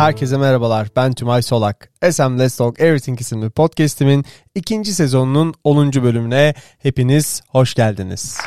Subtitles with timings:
[0.00, 0.88] Herkese merhabalar.
[0.96, 1.90] Ben Tümay Solak.
[2.10, 4.24] SM Let's Talk Everything isimli podcastimin
[4.54, 5.92] ikinci sezonunun 10.
[5.92, 8.38] bölümüne hepiniz hoş geldiniz.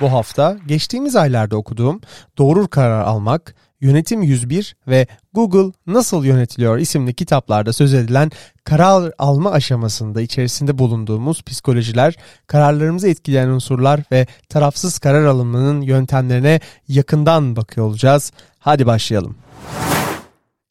[0.00, 2.00] Bu hafta geçtiğimiz aylarda okuduğum
[2.38, 8.30] Doğru Karar Almak, Yönetim 101 ve Google Nasıl Yönetiliyor isimli kitaplarda söz edilen
[8.64, 12.16] karar alma aşamasında içerisinde bulunduğumuz psikolojiler,
[12.46, 18.32] kararlarımızı etkileyen unsurlar ve tarafsız karar alımının yöntemlerine yakından bakıyor olacağız.
[18.58, 19.36] Hadi başlayalım.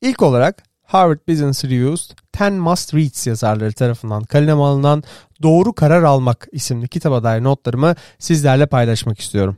[0.01, 2.09] İlk olarak Harvard Business Review's
[2.41, 5.03] 10 Must Reads yazarları tarafından kaleme alınan
[5.41, 9.57] Doğru Karar Almak isimli kitaba dair notlarımı sizlerle paylaşmak istiyorum.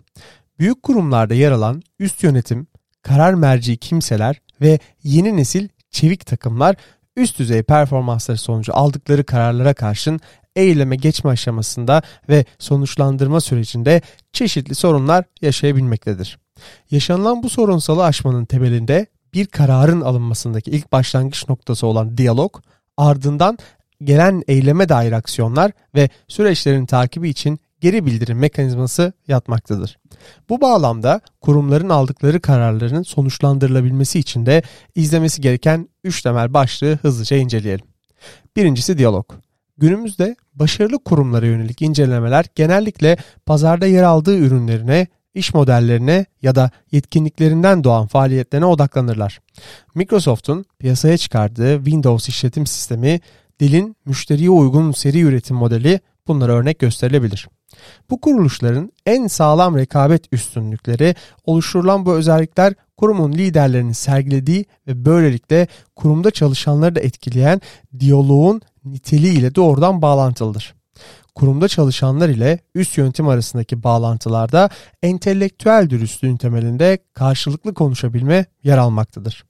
[0.59, 2.67] Büyük kurumlarda yer alan üst yönetim,
[3.01, 6.75] karar merci kimseler ve yeni nesil çevik takımlar
[7.15, 10.19] üst düzey performansları sonucu aldıkları kararlara karşın
[10.55, 14.01] eyleme geçme aşamasında ve sonuçlandırma sürecinde
[14.33, 16.39] çeşitli sorunlar yaşayabilmektedir.
[16.91, 22.61] Yaşanılan bu sorunsalı aşmanın temelinde bir kararın alınmasındaki ilk başlangıç noktası olan diyalog,
[22.97, 23.57] ardından
[24.03, 29.97] gelen eyleme dair aksiyonlar ve süreçlerin takibi için geri bildirim mekanizması yatmaktadır.
[30.49, 34.63] Bu bağlamda kurumların aldıkları kararların sonuçlandırılabilmesi için de
[34.95, 37.85] izlemesi gereken 3 temel başlığı hızlıca inceleyelim.
[38.55, 39.33] Birincisi diyalog.
[39.77, 47.83] Günümüzde başarılı kurumlara yönelik incelemeler genellikle pazarda yer aldığı ürünlerine, iş modellerine ya da yetkinliklerinden
[47.83, 49.39] doğan faaliyetlerine odaklanırlar.
[49.95, 53.19] Microsoft'un piyasaya çıkardığı Windows işletim sistemi,
[53.59, 57.47] dilin müşteriye uygun seri üretim modeli bunlara örnek gösterilebilir.
[58.09, 66.31] Bu kuruluşların en sağlam rekabet üstünlükleri oluşturulan bu özellikler kurumun liderlerinin sergilediği ve böylelikle kurumda
[66.31, 67.61] çalışanları da etkileyen
[67.99, 70.75] diyaloğun niteliği ile doğrudan bağlantılıdır.
[71.35, 74.69] Kurumda çalışanlar ile üst yönetim arasındaki bağlantılarda
[75.03, 79.45] entelektüel dürüstlüğün temelinde karşılıklı konuşabilme yer almaktadır.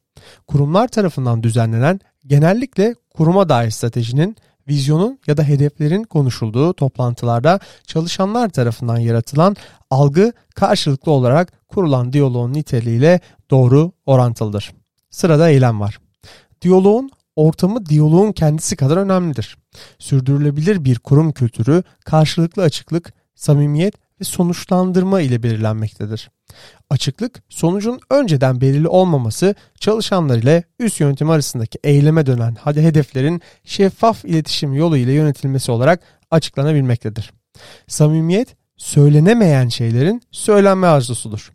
[0.47, 4.35] Kurumlar tarafından düzenlenen genellikle kuruma dair stratejinin
[4.71, 9.55] vizyonun ya da hedeflerin konuşulduğu toplantılarda çalışanlar tarafından yaratılan
[9.89, 14.71] algı karşılıklı olarak kurulan diyaloğun niteliğiyle doğru orantılıdır.
[15.09, 15.99] Sırada eylem var.
[16.61, 19.57] Diyaloğun ortamı diyaloğun kendisi kadar önemlidir.
[19.99, 26.31] Sürdürülebilir bir kurum kültürü karşılıklı açıklık, samimiyet ve sonuçlandırma ile belirlenmektedir.
[26.89, 34.73] Açıklık, sonucun önceden belirli olmaması çalışanlar ile üst yönetim arasındaki eyleme dönen hedeflerin şeffaf iletişim
[34.73, 36.01] yolu ile yönetilmesi olarak
[36.31, 37.31] açıklanabilmektedir.
[37.87, 41.51] Samimiyet, söylenemeyen şeylerin söylenme arzusudur.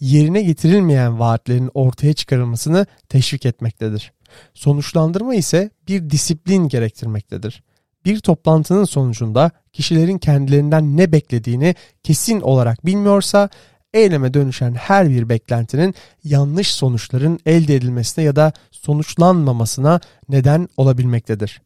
[0.00, 4.12] Yerine getirilmeyen vaatlerin ortaya çıkarılmasını teşvik etmektedir.
[4.54, 7.62] Sonuçlandırma ise bir disiplin gerektirmektedir.
[8.04, 13.48] Bir toplantının sonucunda kişilerin kendilerinden ne beklediğini kesin olarak bilmiyorsa
[13.94, 15.94] eyleme dönüşen her bir beklentinin
[16.24, 21.62] yanlış sonuçların elde edilmesine ya da sonuçlanmamasına neden olabilmektedir.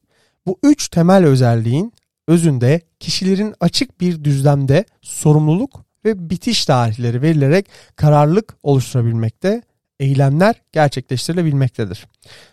[0.47, 1.93] Bu üç temel özelliğin
[2.29, 9.63] özünde kişilerin açık bir düzlemde sorumluluk ve bitiş tarihleri verilerek kararlılık oluşturabilmekte,
[10.01, 12.07] eylemler gerçekleştirilebilmektedir.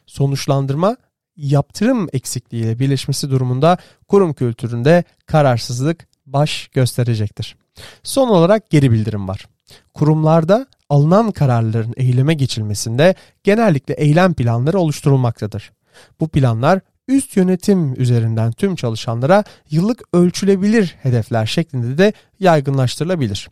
[0.05, 0.97] Sonuçlandırma
[1.41, 7.55] yaptırım eksikliğiyle birleşmesi durumunda kurum kültüründe kararsızlık baş gösterecektir.
[8.03, 9.45] Son olarak geri bildirim var.
[9.93, 15.71] Kurumlarda alınan kararların eyleme geçilmesinde genellikle eylem planları oluşturulmaktadır.
[16.19, 23.49] Bu planlar üst yönetim üzerinden tüm çalışanlara yıllık ölçülebilir hedefler şeklinde de yaygınlaştırılabilir.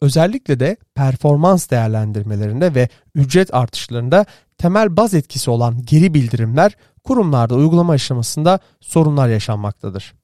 [0.00, 4.26] Özellikle de performans değerlendirmelerinde ve ücret artışlarında
[4.58, 6.72] temel baz etkisi olan geri bildirimler
[7.06, 10.14] kurumlarda uygulama aşamasında sorunlar yaşanmaktadır.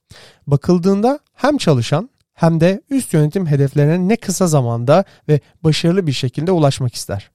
[0.46, 6.52] Bakıldığında hem çalışan hem de üst yönetim hedeflerine ne kısa zamanda ve başarılı bir şekilde
[6.52, 7.30] ulaşmak ister.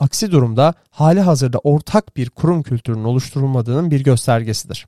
[0.00, 4.86] Aksi durumda hali hazırda ortak bir kurum kültürünün oluşturulmadığının bir göstergesidir.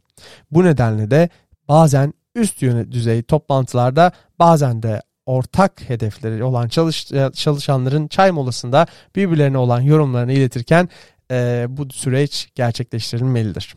[0.50, 1.28] Bu nedenle de
[1.68, 8.86] bazen üst düzey toplantılarda bazen de ortak hedefleri olan çalış, çalışanların çay molasında
[9.16, 10.88] birbirlerine olan yorumlarını iletirken
[11.30, 13.74] e, bu süreç gerçekleştirilmelidir.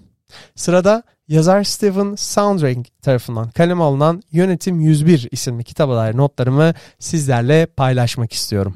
[0.56, 8.34] Sırada yazar Stephen Soundring tarafından kaleme alınan Yönetim 101 isimli kitaba dair notlarımı sizlerle paylaşmak
[8.34, 8.76] istiyorum.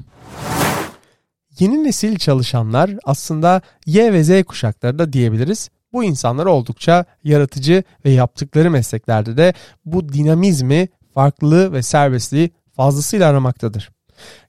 [1.60, 5.70] Yeni nesil çalışanlar aslında Y ve Z kuşakları da diyebiliriz.
[5.94, 9.54] Bu insanlar oldukça yaratıcı ve yaptıkları mesleklerde de
[9.86, 13.90] bu dinamizmi, farklılığı ve serbestliği fazlasıyla aramaktadır.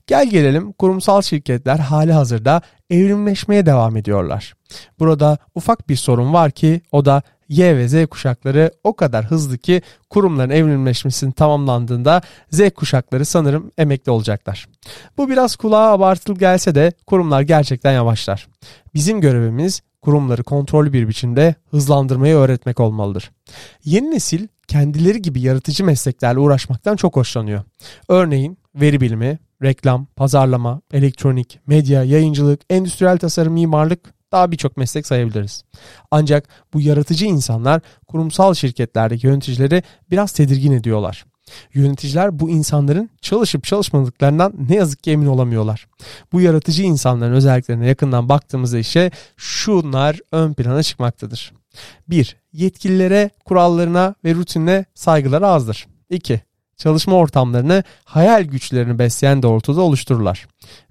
[0.06, 4.54] Gel gelelim kurumsal şirketler hali hazırda evrimleşmeye devam ediyorlar.
[4.98, 9.58] Burada ufak bir sorun var ki o da Y ve Z kuşakları o kadar hızlı
[9.58, 14.68] ki kurumların evrimleşmesinin tamamlandığında Z kuşakları sanırım emekli olacaklar.
[15.18, 18.48] Bu biraz kulağa abartılı gelse de kurumlar gerçekten yavaşlar.
[18.94, 23.30] Bizim görevimiz kurumları kontrollü bir biçimde hızlandırmayı öğretmek olmalıdır.
[23.84, 27.62] Yeni nesil kendileri gibi yaratıcı mesleklerle uğraşmaktan çok hoşlanıyor.
[28.08, 35.64] Örneğin veri bilimi, reklam, pazarlama, elektronik, medya, yayıncılık, endüstriyel tasarım, mimarlık daha birçok meslek sayabiliriz.
[36.10, 41.24] Ancak bu yaratıcı insanlar kurumsal şirketlerdeki yöneticileri biraz tedirgin ediyorlar.
[41.74, 45.86] Yöneticiler bu insanların çalışıp çalışmadıklarından ne yazık ki emin olamıyorlar.
[46.32, 51.52] Bu yaratıcı insanların özelliklerine yakından baktığımızda ise şunlar ön plana çıkmaktadır.
[52.08, 52.36] 1.
[52.52, 55.86] Yetkililere, kurallarına ve rutinine saygıları azdır.
[56.10, 56.40] 2.
[56.80, 60.46] Çalışma ortamlarını hayal güçlerini besleyen doğrultuda oluştururlar.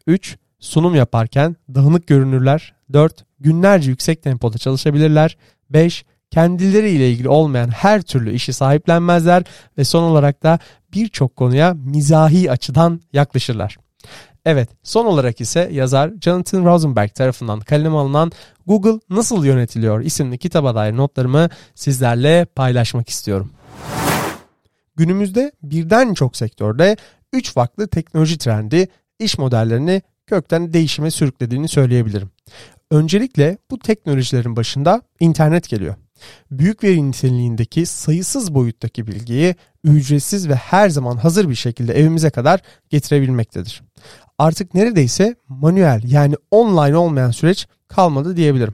[0.07, 0.37] 3.
[0.59, 2.73] Sunum yaparken dağınık görünürler.
[2.93, 3.25] 4.
[3.39, 5.37] Günlerce yüksek tempoda çalışabilirler.
[5.69, 9.43] 5 kendileriyle ilgili olmayan her türlü işi sahiplenmezler
[9.77, 10.59] ve son olarak da
[10.93, 13.77] birçok konuya mizahi açıdan yaklaşırlar.
[14.45, 18.31] Evet, son olarak ise yazar Jonathan Rosenberg tarafından kaleme alınan
[18.67, 23.51] Google Nasıl Yönetiliyor isimli kitaba dair notlarımı sizlerle paylaşmak istiyorum.
[24.99, 26.97] Günümüzde birden çok sektörde
[27.33, 28.87] 3 farklı teknoloji trendi
[29.19, 32.29] iş modellerini kökten değişime sürüklediğini söyleyebilirim.
[32.91, 35.95] Öncelikle bu teknolojilerin başında internet geliyor
[36.51, 42.61] büyük veri niteliğindeki sayısız boyuttaki bilgiyi ücretsiz ve her zaman hazır bir şekilde evimize kadar
[42.89, 43.81] getirebilmektedir.
[44.37, 48.73] Artık neredeyse manuel yani online olmayan süreç kalmadı diyebilirim.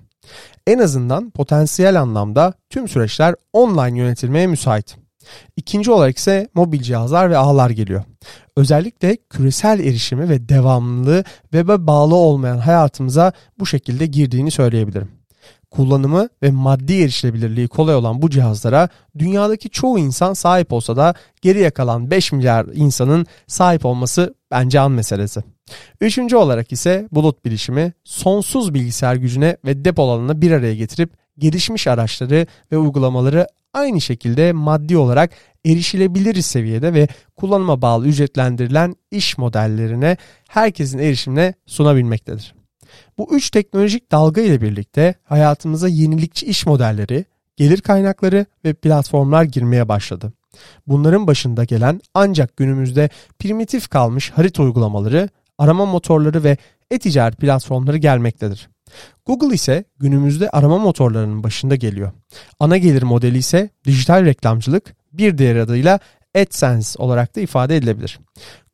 [0.68, 5.05] En azından potansiyel anlamda tüm süreçler online yönetilmeye müsait.
[5.58, 8.04] İkinci olarak ise mobil cihazlar ve ağlar geliyor.
[8.58, 15.12] Özellikle küresel erişimi ve devamlılığı web'e bağlı olmayan hayatımıza bu şekilde girdiğini söyleyebilirim
[15.76, 18.90] kullanımı ve maddi erişilebilirliği kolay olan bu cihazlara
[19.20, 24.92] dünyadaki çoğu insan sahip olsa da geriye kalan 5 milyar insanın sahip olması bence an
[24.92, 25.44] meselesi.
[26.02, 32.48] Üçüncü olarak ise bulut bilişimi sonsuz bilgisayar gücüne ve depolarını bir araya getirip gelişmiş araçları
[32.72, 35.32] ve uygulamaları aynı şekilde maddi olarak
[35.66, 40.18] erişilebilir seviyede ve kullanıma bağlı ücretlendirilen iş modellerine
[40.50, 42.56] herkesin erişimine sunabilmektedir.
[43.18, 47.26] Bu üç teknolojik dalga ile birlikte hayatımıza yenilikçi iş modelleri,
[47.58, 50.34] gelir kaynakları ve platformlar girmeye başladı.
[50.88, 53.10] Bunların başında gelen ancak günümüzde
[53.40, 56.58] primitif kalmış harita uygulamaları, arama motorları ve
[56.92, 58.70] e-ticaret platformları gelmektedir.
[59.26, 62.12] Google ise günümüzde arama motorlarının başında geliyor.
[62.60, 66.00] Ana gelir modeli ise dijital reklamcılık, bir diğer adıyla
[66.36, 68.20] AdSense olarak da ifade edilebilir.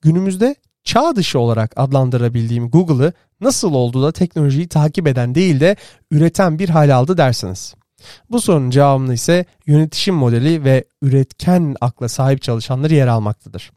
[0.01, 5.75] Günümüzde çağ dışı olarak adlandırabildiğim Google'ı nasıl oldu da teknolojiyi takip eden değil de
[6.11, 7.75] üreten bir hal aldı dersiniz.
[8.29, 13.71] Bu sorunun cevabını ise yönetişim modeli ve üretken akla sahip çalışanları yer almaktadır.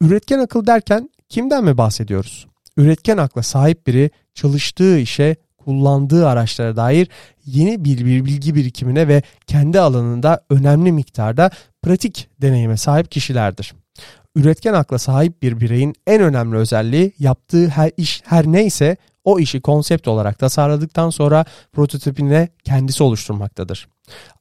[0.00, 2.46] Üretken akıl derken kimden mi bahsediyoruz?
[2.76, 7.08] Üretken akla sahip biri çalıştığı işe kullandığı araçlara dair
[7.46, 11.50] yeni bir, bir bilgi birikimine ve kendi alanında önemli miktarda
[11.82, 13.74] pratik deneyime sahip kişilerdir
[14.38, 19.60] üretken akla sahip bir bireyin en önemli özelliği yaptığı her iş her neyse o işi
[19.60, 23.88] konsept olarak tasarladıktan sonra prototipini kendisi oluşturmaktadır.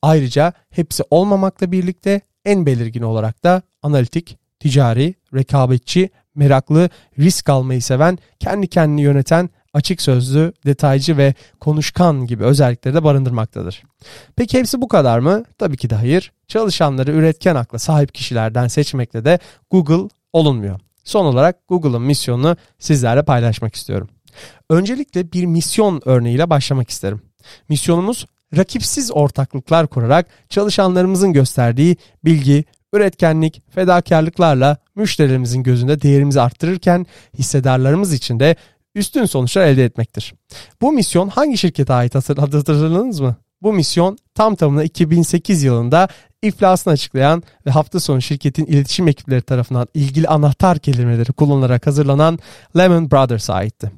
[0.01, 8.17] Ayrıca hepsi olmamakla birlikte en belirgin olarak da analitik, ticari, rekabetçi, meraklı, risk almayı seven,
[8.39, 13.83] kendi kendini yöneten açık sözlü, detaycı ve konuşkan gibi özellikleri de barındırmaktadır.
[14.35, 15.43] Peki hepsi bu kadar mı?
[15.57, 16.31] Tabii ki de hayır.
[16.47, 19.39] Çalışanları üretken akla sahip kişilerden seçmekle de
[19.71, 20.79] Google olunmuyor.
[21.03, 24.09] Son olarak Google'ın misyonunu sizlerle paylaşmak istiyorum.
[24.69, 27.21] Öncelikle bir misyon örneğiyle başlamak isterim.
[27.69, 28.25] Misyonumuz
[28.57, 37.05] rakipsiz ortaklıklar kurarak çalışanlarımızın gösterdiği bilgi, üretkenlik, fedakarlıklarla müşterilerimizin gözünde değerimizi arttırırken
[37.37, 38.55] hissedarlarımız için de
[38.97, 40.33] üstün sonuçlar elde etmektir.
[40.81, 43.35] Bu misyon hangi şirkete ait hatırladınız mı?
[43.61, 46.07] Bu misyon tam tamına 2008 yılında
[46.41, 52.39] iflasını açıklayan ve hafta sonu şirketin iletişim ekipleri tarafından ilgili anahtar kelimeleri kullanılarak hazırlanan
[52.77, 53.91] Lehman Brothers'a aitti.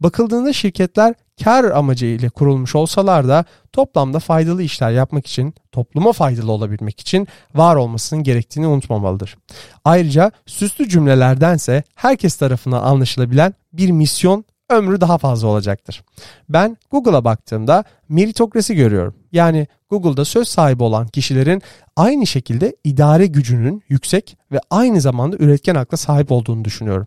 [0.00, 6.52] Bakıldığında şirketler kar amacı ile kurulmuş olsalar da toplamda faydalı işler yapmak için, topluma faydalı
[6.52, 9.36] olabilmek için var olmasının gerektiğini unutmamalıdır.
[9.84, 16.02] Ayrıca süslü cümlelerdense herkes tarafından anlaşılabilen bir misyon ömrü daha fazla olacaktır.
[16.48, 19.14] Ben Google'a baktığımda meritokrasi görüyorum.
[19.32, 21.62] Yani Google'da söz sahibi olan kişilerin
[21.96, 27.06] aynı şekilde idare gücünün yüksek ve aynı zamanda üretken akla sahip olduğunu düşünüyorum.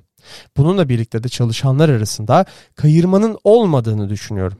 [0.58, 2.46] Bununla birlikte de çalışanlar arasında
[2.76, 4.58] kayırmanın olmadığını düşünüyorum.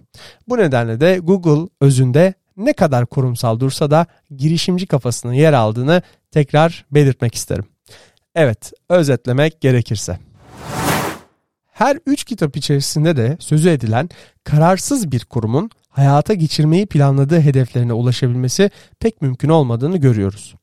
[0.48, 6.86] Bu nedenle de Google özünde ne kadar kurumsal dursa da girişimci kafasının yer aldığını tekrar
[6.92, 7.66] belirtmek isterim.
[8.36, 10.20] Evet, özetlemek gerekirse.
[11.72, 14.10] Her üç kitap içerisinde de sözü edilen
[14.44, 20.56] kararsız bir kurumun hayata geçirmeyi planladığı hedeflerine ulaşabilmesi pek mümkün olmadığını görüyoruz.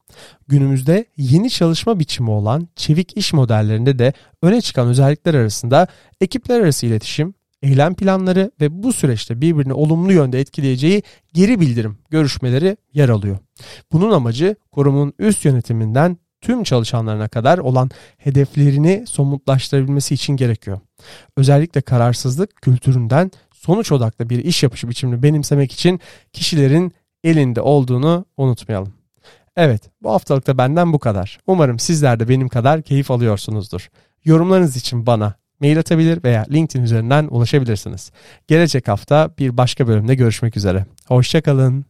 [0.49, 5.87] Günümüzde yeni çalışma biçimi olan çevik iş modellerinde de öne çıkan özellikler arasında
[6.21, 11.03] ekipler arası iletişim, eylem planları ve bu süreçte birbirini olumlu yönde etkileyeceği
[11.35, 13.39] geri bildirim görüşmeleri yer alıyor.
[13.93, 20.81] Bunun amacı kurumun üst yönetiminden tüm çalışanlarına kadar olan hedeflerini somutlaştırabilmesi için gerekiyor.
[21.37, 26.01] Özellikle kararsızlık kültüründen sonuç odaklı bir iş yapışı biçimini benimsemek için
[26.33, 26.93] kişilerin
[27.25, 28.93] elinde olduğunu unutmayalım.
[29.57, 31.39] Evet, bu haftalıkta benden bu kadar.
[31.47, 33.89] Umarım sizler de benim kadar keyif alıyorsunuzdur.
[34.25, 38.11] Yorumlarınız için bana mail atabilir veya LinkedIn üzerinden ulaşabilirsiniz.
[38.47, 40.87] Gelecek hafta bir başka bölümde görüşmek üzere.
[41.09, 41.85] Hoşçakalın.